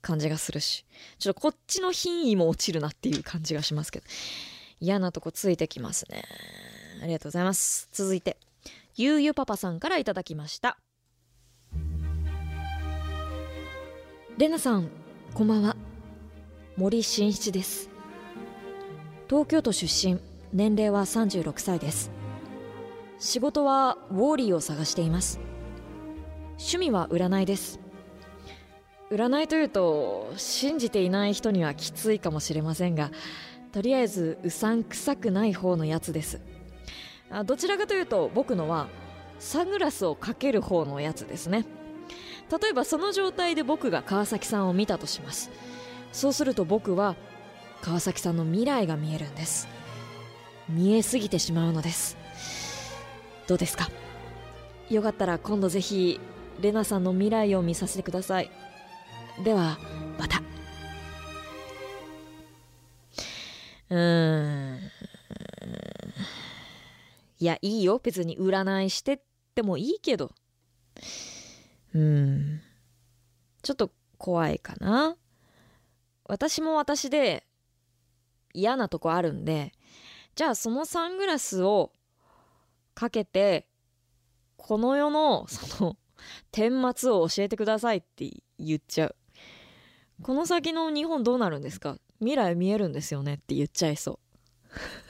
[0.00, 0.86] 感じがするし。
[1.18, 4.06] ちょっとこっちの品位も落ちるなっていう感じがしますけど。
[4.80, 6.24] 嫌なとこついてきますね。
[7.02, 7.88] ありがとうございます。
[7.92, 8.38] 続いて。
[8.98, 10.78] ゆうゆパパさんからいただきました。
[14.38, 14.88] レナさん
[15.34, 15.76] こんばんは。
[16.78, 17.90] 森進一です。
[19.28, 20.18] 東京都出身。
[20.50, 22.10] 年齢は36歳です。
[23.18, 25.40] 仕事はウォーリーを探しています。
[26.52, 27.78] 趣味は占いです。
[29.10, 33.10] 占いというと信じていない人にはきついかもしれませんが
[33.72, 36.40] とりあえずうさんくさくない方のやつです。
[37.30, 38.88] あどちらかというと僕のは
[39.38, 41.66] サングラスをかける方のやつですね。
[42.50, 45.50] 例えばその状態で僕が川崎さんを見たとします。
[46.12, 47.16] そうすると僕は
[47.82, 49.68] 川崎さんの未来が見えるんです。
[50.68, 52.16] 見えすぎてしまうのです。
[53.46, 53.90] どうですか？
[54.88, 56.20] よかったら今度ぜひ
[56.60, 58.50] レナさんの未来を見させてください。
[59.44, 59.78] では
[60.18, 60.40] また。
[63.90, 64.95] うーん。
[67.38, 69.20] いやいいよ別に占いしてっ
[69.54, 70.32] てもいいけど。
[71.94, 72.60] うん。
[73.62, 75.16] ちょっと怖いかな。
[76.24, 77.46] 私も私で
[78.52, 79.72] 嫌なとこあるんで
[80.34, 81.92] じゃあそのサングラスを
[82.94, 83.68] かけて
[84.56, 85.96] この世のその
[86.50, 89.16] 顛末を教えてくださいって言っちゃう。
[90.22, 91.98] この先の日本どうなるんですか？
[92.18, 94.18] 未来見えるんですよねって言っちゃいそ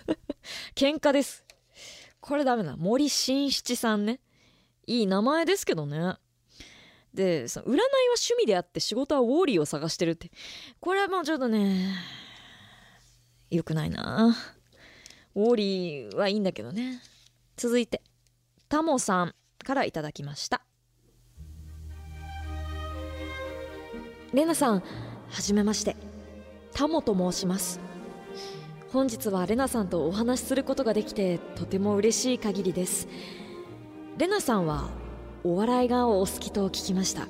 [0.09, 0.11] う。
[0.75, 1.46] 喧嘩です
[2.21, 2.77] これダメだ。
[2.77, 4.21] 森進七さんね。
[4.87, 6.17] いい名前ですけどね。
[7.15, 10.31] でその占いは趣味であって仕事はウォーリーを探してるって。
[10.81, 11.95] これはもうちょっとね
[13.51, 14.37] 良くないな。
[15.35, 17.01] ウォーリーはいいんだけどね。
[17.57, 18.03] 続いて
[18.69, 20.63] タモさんからいただきました。
[24.33, 25.97] レナさんはじめまして。
[26.73, 27.81] タモと申します。
[28.97, 33.09] 本日はレナさんとお話しすることができてとても嬉しい限りです。
[34.17, 34.89] レナさんは
[35.45, 37.29] お笑いがお好きと聞きました。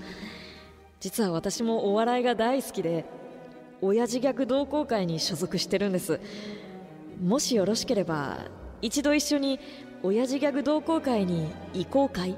[1.00, 3.04] 実は私もお笑いが大好きで
[3.80, 6.20] 親父ギャグ同好会に所属してるんです。
[7.20, 8.46] もしよろしければ
[8.80, 9.58] 一度一緒に
[10.04, 12.36] 親父ギャグ同好会に行こうかい？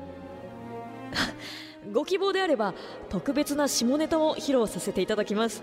[1.92, 2.72] ご希望であれば
[3.10, 5.62] 特別な下ネタを披露させていただきます。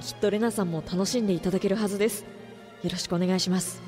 [0.00, 2.24] きっとレナさんも楽しんでいただけるはずです。
[2.82, 3.82] よろしくお願いします。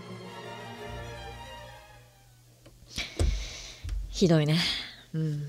[4.09, 4.59] ひどいね。
[5.14, 5.42] うん。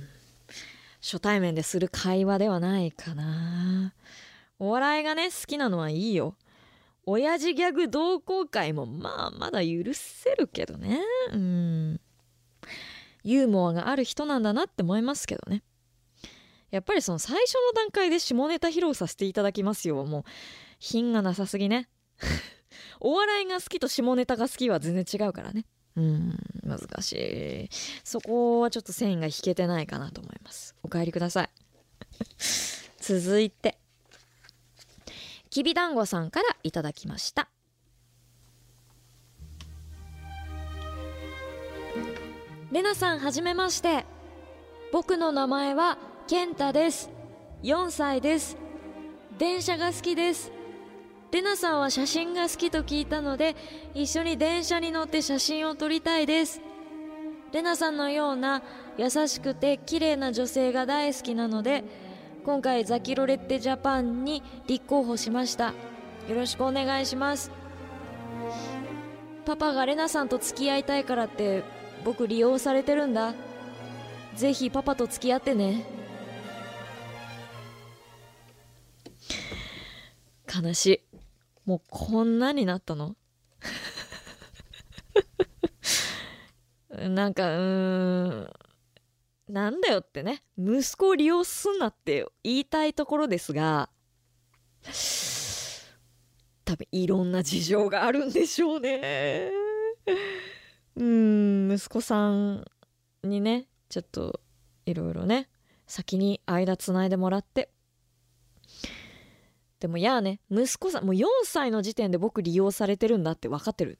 [1.01, 3.93] 初対面でする会話ではないかな。
[4.59, 6.35] お笑いがね好きなのはいいよ。
[7.05, 11.01] 親父ギャグ同好会もまあまだ許せるけどね。
[11.33, 11.99] うん。
[13.23, 15.63] ユーモアがある人なんだなって思いますけどね。
[16.71, 20.03] やっぱりその最初の段階で下ネタ披露させていただきますよ。
[20.05, 20.23] もう
[20.79, 21.89] 品がなさすぎね。
[23.03, 25.65] お笑いが好きと下ネタが好きは全然違うからね。
[25.95, 27.69] うん難しい。
[28.03, 30.73] そこはちょっと繊維が引けてないかなと思います。
[30.81, 31.49] お帰りください。
[32.97, 33.77] 続いて。
[35.49, 37.49] きびだんごさんからいただきました。
[42.71, 44.05] レナさんはじめまして。
[44.93, 47.09] 僕の名前はケンタです。
[47.63, 48.57] 4歳です。
[49.37, 50.62] 電車が好きです。
[51.33, 53.55] レナさんは写真が好きと聞いたので
[53.95, 56.61] 一緒に電車に乗って写真を撮りたいです。
[57.51, 58.61] レナさんのような
[58.97, 61.83] 優しくて綺麗な女性が大好きなので
[62.45, 65.73] 今回ザキロレッテジャパンに立候補しました。
[66.29, 67.49] よろしくお願いします。
[69.43, 71.63] パパがレナさんと付き合いたいからって
[72.05, 73.33] 僕利用されてるんだ。
[74.35, 75.83] ぜひパパと付き合ってね。
[80.47, 81.12] 悲しい。
[81.65, 83.15] もうこんなになったの？
[87.09, 88.53] なんかうーん
[89.47, 90.43] なんだよってね。
[90.57, 93.89] 息子を利用すんなって言いたいところですが
[96.65, 99.51] 多分いろんな事情があるんでしょうね。
[100.95, 102.65] うん息子さん
[103.23, 104.39] にねちょっと
[104.85, 105.49] いろいろね
[105.87, 107.69] 先に間つないでもらって。
[109.83, 113.99] でもやあね息子さんもう4歳の時点で僕利用されてるんだって分かってる。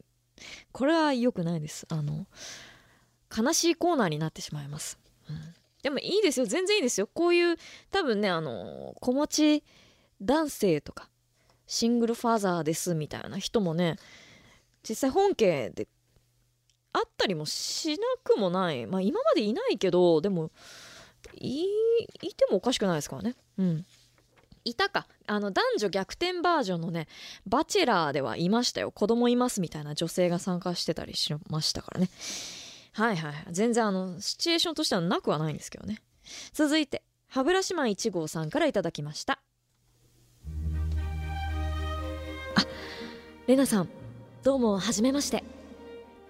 [0.72, 1.86] これは良くないです。
[1.90, 2.26] あの
[3.38, 4.98] 悲しいコーナーになってしまいます、
[5.30, 5.36] うん、
[5.82, 6.46] でもいいですよ。
[6.46, 7.10] 全然いいですよ。
[7.14, 7.58] こういう
[7.92, 9.64] 多分ねあの子持ち
[10.22, 11.10] 男性とか
[11.68, 13.98] シングルファーザーですみたいな人もね
[14.88, 15.90] 実際本家で
[16.94, 18.88] あったりもしなくもない。
[18.88, 20.50] まあ今までいないけどでも
[21.36, 21.66] い
[22.22, 23.36] いてもおかしくないですからね。
[23.58, 23.86] うん。
[24.66, 25.08] いたか。
[25.28, 27.08] あの男女逆転バージョンのね
[27.48, 28.92] 「バチェラー」ではいましたよ。
[28.92, 32.10] 子供いますみたいな女性が参加してたりしましたからね。
[32.94, 36.02] はいはい全然あのシチュエーションとしてはなくはないんですけどね。
[36.54, 39.40] 続いて歯ブラシマン1号さんからいただきました。
[42.56, 42.62] あ
[43.48, 43.90] レナさん
[44.44, 45.44] どうもはじめまして。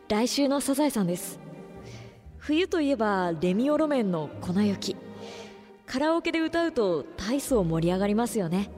[0.10, 1.40] 来週のサザエさんです。
[2.38, 4.93] 冬といえばレミオロメンの粉雪。
[5.94, 8.72] カラオケで歌うと大層盛り上がりますよね。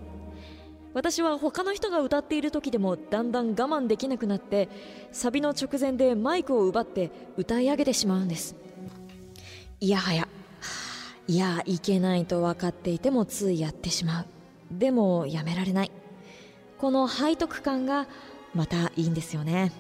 [0.94, 4.68] 私は他の人が歌っている時でもだんだん我慢できなくなって
[5.14, 8.58] サビの直前でマイクを奪って歌い上げてしまうんです。
[9.80, 10.28] いやはや
[11.30, 14.26] いやいけないと分かっていてもついやってしまう。
[14.70, 15.92] でもやめられない。
[16.78, 18.08] この背徳感が
[18.54, 19.72] またいいんですよね。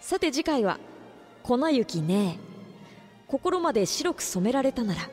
[0.00, 0.78] さて次回は
[1.44, 2.38] 「粉雪ね
[3.26, 5.10] 心まで白く染められたなら」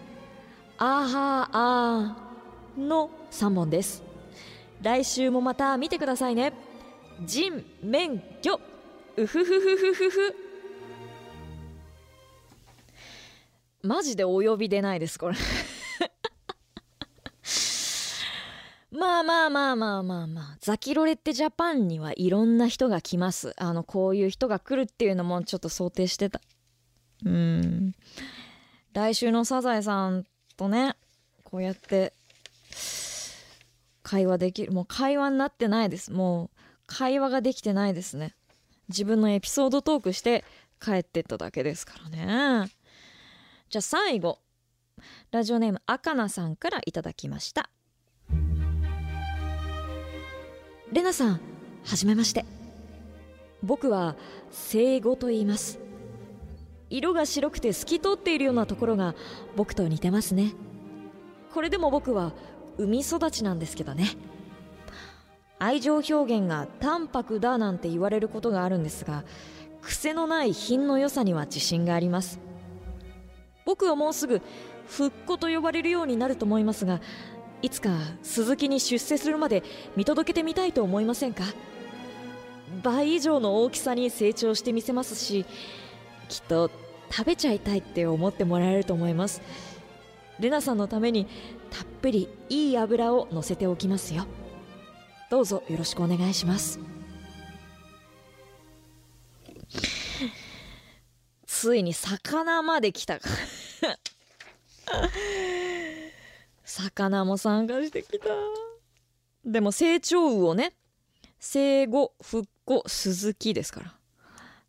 [0.78, 4.04] あーはーあーの3本です。
[4.82, 6.54] 来週もまた見てくださいね。
[7.22, 8.60] 人免許
[9.18, 10.36] うふふふふふふ
[13.84, 15.36] マジでお呼びでないですこれ。
[18.92, 20.58] まあまあまあまあまあまあ。
[20.60, 23.54] ザキロレッテジャパンにはいろんな人が来ます。
[23.58, 26.42] あのこういう人が来るっていうのもちょっと想定してた。
[27.26, 27.94] うん。
[28.94, 30.26] 来週のサザエさん
[30.58, 30.96] とね
[31.44, 32.14] こうやって
[34.02, 36.12] 会話できるもう会話になってないです。
[36.12, 36.50] もう
[36.86, 38.36] 会話ができてないですね。
[38.90, 40.44] 自分のエピソードトークして
[40.80, 42.70] 帰ってっただけですからね。
[43.70, 44.40] じゃあ最後
[45.32, 47.70] ラジオネームあかなさんからいただきました。
[50.92, 51.40] レナさん
[51.86, 52.46] はじめまして。
[53.64, 54.16] 僕は
[54.52, 55.80] 生後と言います。
[56.94, 59.16] 色が白くて透き通っているようなところが
[59.56, 60.54] 僕と似てますね。
[61.52, 62.34] これでも僕は
[62.78, 64.12] 海育ちなんですけどね。
[65.58, 69.24] 愛情表現が淡白だなんて言われることがあるんですが
[69.82, 72.40] 癖のない品の良さには自信があります。
[73.66, 74.42] 僕はもうすぐ
[74.88, 77.02] 復古と呼ばれるようになると思いますが
[77.64, 77.90] いつか
[78.22, 79.64] 鈴木に出世するまで
[79.96, 81.44] 見届けてみたいと思いませんか？
[82.84, 85.46] 倍以上の大きさに成長してみせますし
[86.34, 86.72] きっと
[87.12, 89.44] 食べちゃいたいって思ってもらえると思います。
[90.40, 91.28] レナさんのために
[91.70, 94.26] たっぷりいい油を乗せておきますよ。
[95.30, 96.80] どうぞよろしくお願いします。
[101.46, 103.30] ついに魚まで来たか。
[106.66, 108.26] 魚も参加してきた。
[109.46, 110.74] でも成長魚をね。
[111.40, 114.03] 生後復古鈴木ですから。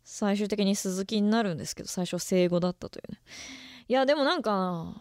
[0.05, 3.19] 最終的に鈴木になるんですけど最初生後だったというね。
[3.87, 4.93] いやでもなんか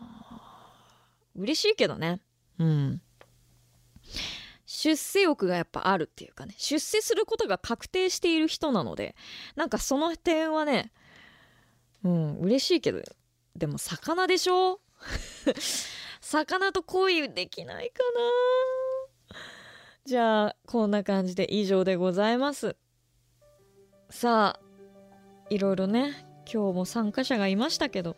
[1.36, 2.20] 嬉しいけどね。
[2.58, 3.02] うん。
[4.66, 6.54] 出世欲がやっぱあるっていうかね。
[6.58, 9.14] 出世することが確定している人なので
[9.56, 10.90] なんかその点はね
[12.02, 13.00] うん嬉しいけど
[13.54, 14.80] でも魚でしょ？
[16.20, 18.02] 魚と恋できないか
[19.30, 19.38] な？
[20.06, 22.76] じゃあこんな感じで以上でございます。
[24.10, 24.63] さあ
[25.50, 28.16] いろいろね今日も参加者がいましたけど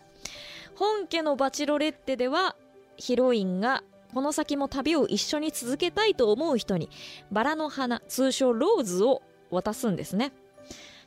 [0.74, 2.56] 本家のバチロレッテでは
[2.96, 3.82] ヒロインが
[4.14, 6.88] この先も旅を一緒に続けたいと思う人に
[7.30, 10.32] バラの花通称ローズを渡すんですね。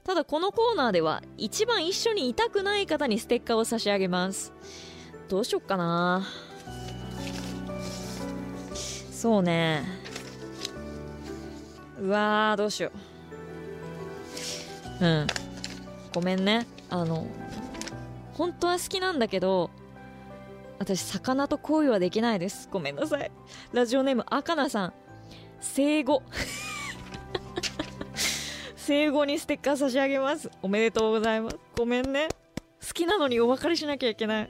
[0.04, 4.54] ただこのコーナーでは一番一緒にいたくない方にステッカーを差し上げます。
[5.28, 6.26] どうしよっかな。
[9.12, 9.84] そうね。
[12.00, 12.92] うわーどうしよ
[15.02, 15.06] う。
[15.06, 15.28] うん。
[16.20, 16.68] ごめんね。
[16.90, 17.26] あの
[18.34, 19.70] 本当は好きなんだけど
[20.78, 22.68] 私魚と恋はできないです。
[22.70, 23.32] ごめんなさい。
[23.72, 24.94] ラジオネームあかなさん。
[25.62, 26.22] 生後
[28.76, 30.52] 生後にステッカー差し上げます。
[30.62, 31.58] おめでとうございます。
[31.78, 32.28] ごめんね。
[32.86, 34.50] 好きなのにお別れしなきゃいけない。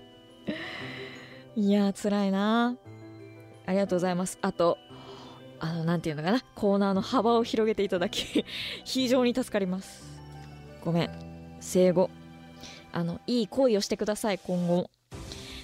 [1.55, 2.77] いや辛いな。
[3.67, 4.39] ありがとうございます。
[4.41, 4.79] あと
[5.59, 6.43] あの何て言うのかな。
[6.55, 8.43] コーナーの幅を広げていただき
[8.85, 10.03] 非常に助かります。
[10.83, 11.28] ごめん。
[11.59, 12.09] 生後。
[12.91, 14.89] あのいい恋をしてください今後。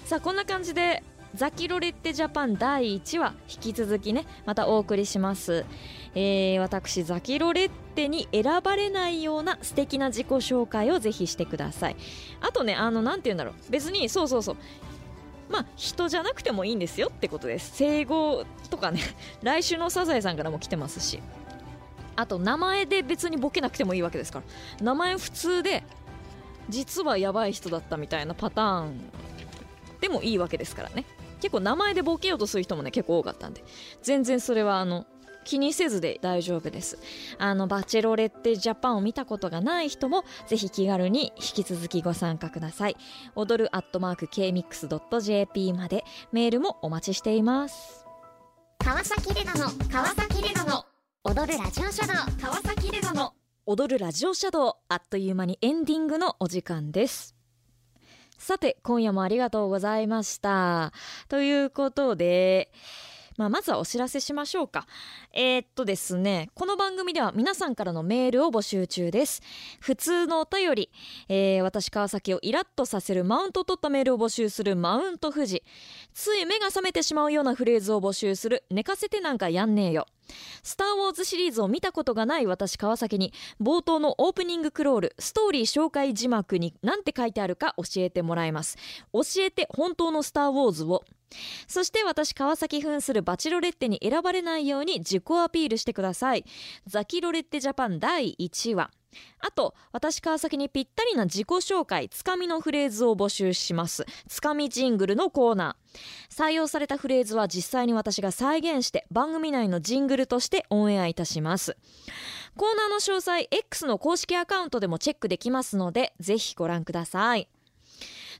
[0.05, 5.65] さあこんな感じでザキロレッテジャパン第1話引き続きねまたお送りします、
[6.13, 11.95] えー私ザキロレッテに選ばれないような素敵な自己紹介をぜひしてください。
[12.41, 13.53] あとねあのなんて言うんだろう。
[13.69, 14.57] 別にそうそうそう。
[15.49, 17.71] まあ人じゃなくてもいいんですよってことです。
[17.75, 19.01] 生後とかね
[19.41, 21.19] 来週のサザエさんからも来てますし。
[22.15, 24.45] あと名前で別にボケなくてもいいわけですから。
[24.83, 25.83] 名前普通で
[26.69, 28.99] 実はやばい人だったみたいなパターン
[30.01, 31.05] でもいいわけですからね。
[31.41, 33.63] 結構名前でボケようとする人もね結構多かったんで。
[34.01, 35.05] 全然それはあの
[35.43, 36.97] 気にせずで大丈夫です。
[37.37, 42.97] あのバチェロレッテジャパンを見たことがない人もぜひ気軽に引き続きご参加ください。
[43.35, 48.05] 踊るアットマーク KMIX.jp までメールもお待ちしています。
[48.79, 50.85] 川崎レナの川崎レナの
[51.27, 53.33] 踊るラジオシャドウ川崎レナの
[53.65, 57.35] 踊るラジオシャドウあっという間にエンディングのお時間です。
[58.37, 60.93] さて今夜もありがとうございました。
[61.27, 62.71] ということで
[63.37, 64.87] まあ、まずはお知らせしましょうか。
[65.37, 69.41] えーっとですねこの番組では皆さんからのメールを募集中です。
[69.81, 70.89] 普通のお便り、
[71.27, 75.63] えー私川崎をイラッとさせるマウントを取ったメールを募集するマウント富士。
[76.13, 80.07] つい目が覚めてしまうようなフレーズを募集する寝かせてなんかやんねえよ。
[80.63, 88.77] スター・ウォーズシリーズを見たことがない私川崎に冒頭のオープニングクロールストーリー紹介字幕に何て書いてあるか教えてもらいます。
[89.11, 91.03] 教えて本当のスター・ウォーズを。
[91.67, 96.45] そして私川崎扮するバチロレッテに選ばれないように自己アピールしてください。
[96.85, 98.91] ザキロレッテジャパン第1話
[99.39, 104.05] あと私川崎にぴったりな自己紹介つかみのフレーズを募集します。
[104.27, 106.47] つかみジングルのコーナー。
[106.47, 111.77] 採用されたフレーズは実際に私が再現して番組内のジングルとしてオンエアいたします。
[112.57, 117.49] コーナーの詳細 X の公式アカウントでもチェックできますのでぜひご覧ください。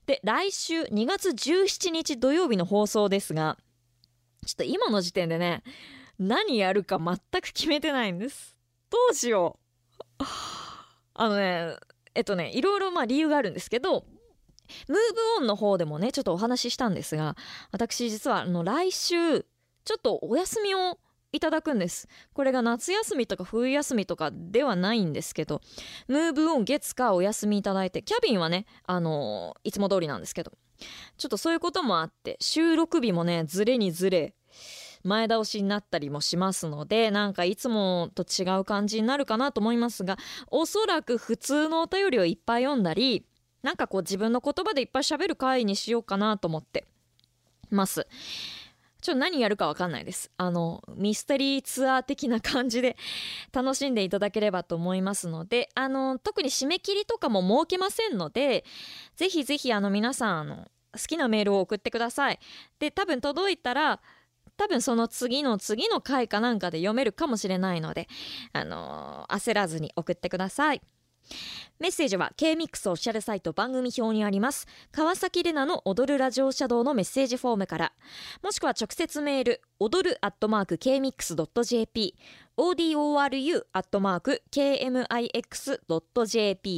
[0.05, 3.57] で来週2月17日土曜日の放送ですが
[4.45, 5.63] ちょっと今の時点でね
[6.19, 8.55] 何やるか全く決めてないんです。
[8.89, 9.59] どうしよ
[9.99, 10.23] う。
[11.13, 11.75] あのね
[12.13, 14.05] えっとねいろいろまあ理由があるんですけど
[14.87, 17.35] ムーブオンの方でもねちょっとお話ししたんですが
[17.71, 20.97] 私実はあの来週ちょっとお休みを
[21.31, 22.07] いただくんです。
[22.33, 25.61] これが夏休みとか冬休みとかではないんですけど
[26.07, 30.53] ムーブオン月火お休みいただいてキャビンはねあのーいつも通りなんですけど
[31.17, 34.33] ちょっとそういうこともあって収録日もねずれにずれ
[35.05, 43.25] 前倒しになったりもしますのでなんかいつもと違う感じになるかなと思いますがおそらく普通のお便りをいっぱい読んだり
[43.61, 46.85] なんかこう自分の言葉でいっぱい喋る回にしようかなと思って
[47.69, 48.07] ます。
[49.05, 50.31] ちょっと何やるかわかんないです。
[50.37, 52.97] あのミステリーツアー的な感じで
[53.53, 58.65] 楽しんでいただければと思いますので、あの特に締め切りとかも設けませんので、
[59.15, 62.39] ぜひぜひあの皆さんあの好きなメールを送ってください。
[62.79, 64.01] で、多分届いたら
[64.57, 68.07] 多分その次の次の回かなんかで読めるかもしれないので、
[68.53, 70.81] あの焦らずに送ってください。
[71.79, 77.93] メッセージは K-MIX オフィシャルサイト番組表にあります川崎レナの踊るラジオシャドウのメッセージフォームから
[78.43, 82.15] もしくは直接メール踊るアットマーク KMIX.jp
[82.57, 86.03] odoru アットマーク KMIX.jp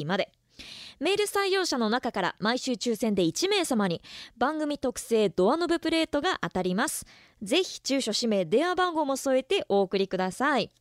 [0.05, 0.31] まで
[0.99, 4.01] メール採用者の中から毎週抽選で1名様に
[4.37, 7.05] 番組特製ドアノブプレートが当たります
[7.41, 10.71] ぜひ住所氏名電話番号も添えてお送りください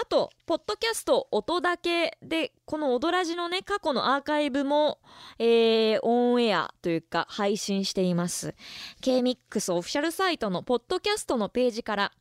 [0.00, 5.00] あと、ポッドキャスト音だけで、この踊らじのね、過去のアーカイブも、
[5.38, 8.54] えー、オンエアというか配信しています。
[9.00, 12.12] K-MIX オフィシャルサイトのポッドキャストのページから、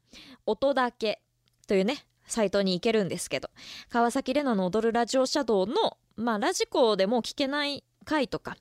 [0.45, 1.21] 音だけ
[1.67, 3.49] というね、サイトに行けるんですけど、
[3.89, 8.57] 川崎レナの踊るラジオシャドウの、まあ、ラジコでも聞けない回とか、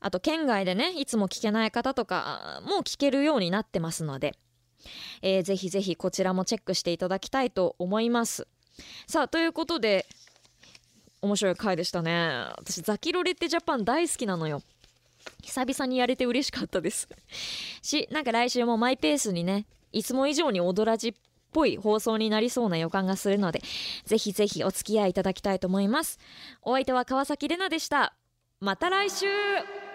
[0.00, 4.34] あと、県外でね、いつも聞けない方とかも聞けるようになってますので、
[5.22, 8.46] えーぜひぜひこちらもチェックしていただきたいと思います。
[9.06, 10.06] さあということで
[11.22, 12.46] 面白い回でしたね。
[12.58, 14.62] 私ザキロレッテジャパン大好きなのよ。
[15.42, 17.08] 久々にやれて嬉しかったです。
[17.82, 21.14] しなんか来週もマイペースにねいつも以上に踊らじっ
[21.56, 23.62] ぽい放送になりそうな予感がするので
[24.04, 26.18] ぜひぜひお付き合いいただきたいと思います。
[26.60, 28.14] お相手は川崎れなでした。
[28.60, 29.85] また来週。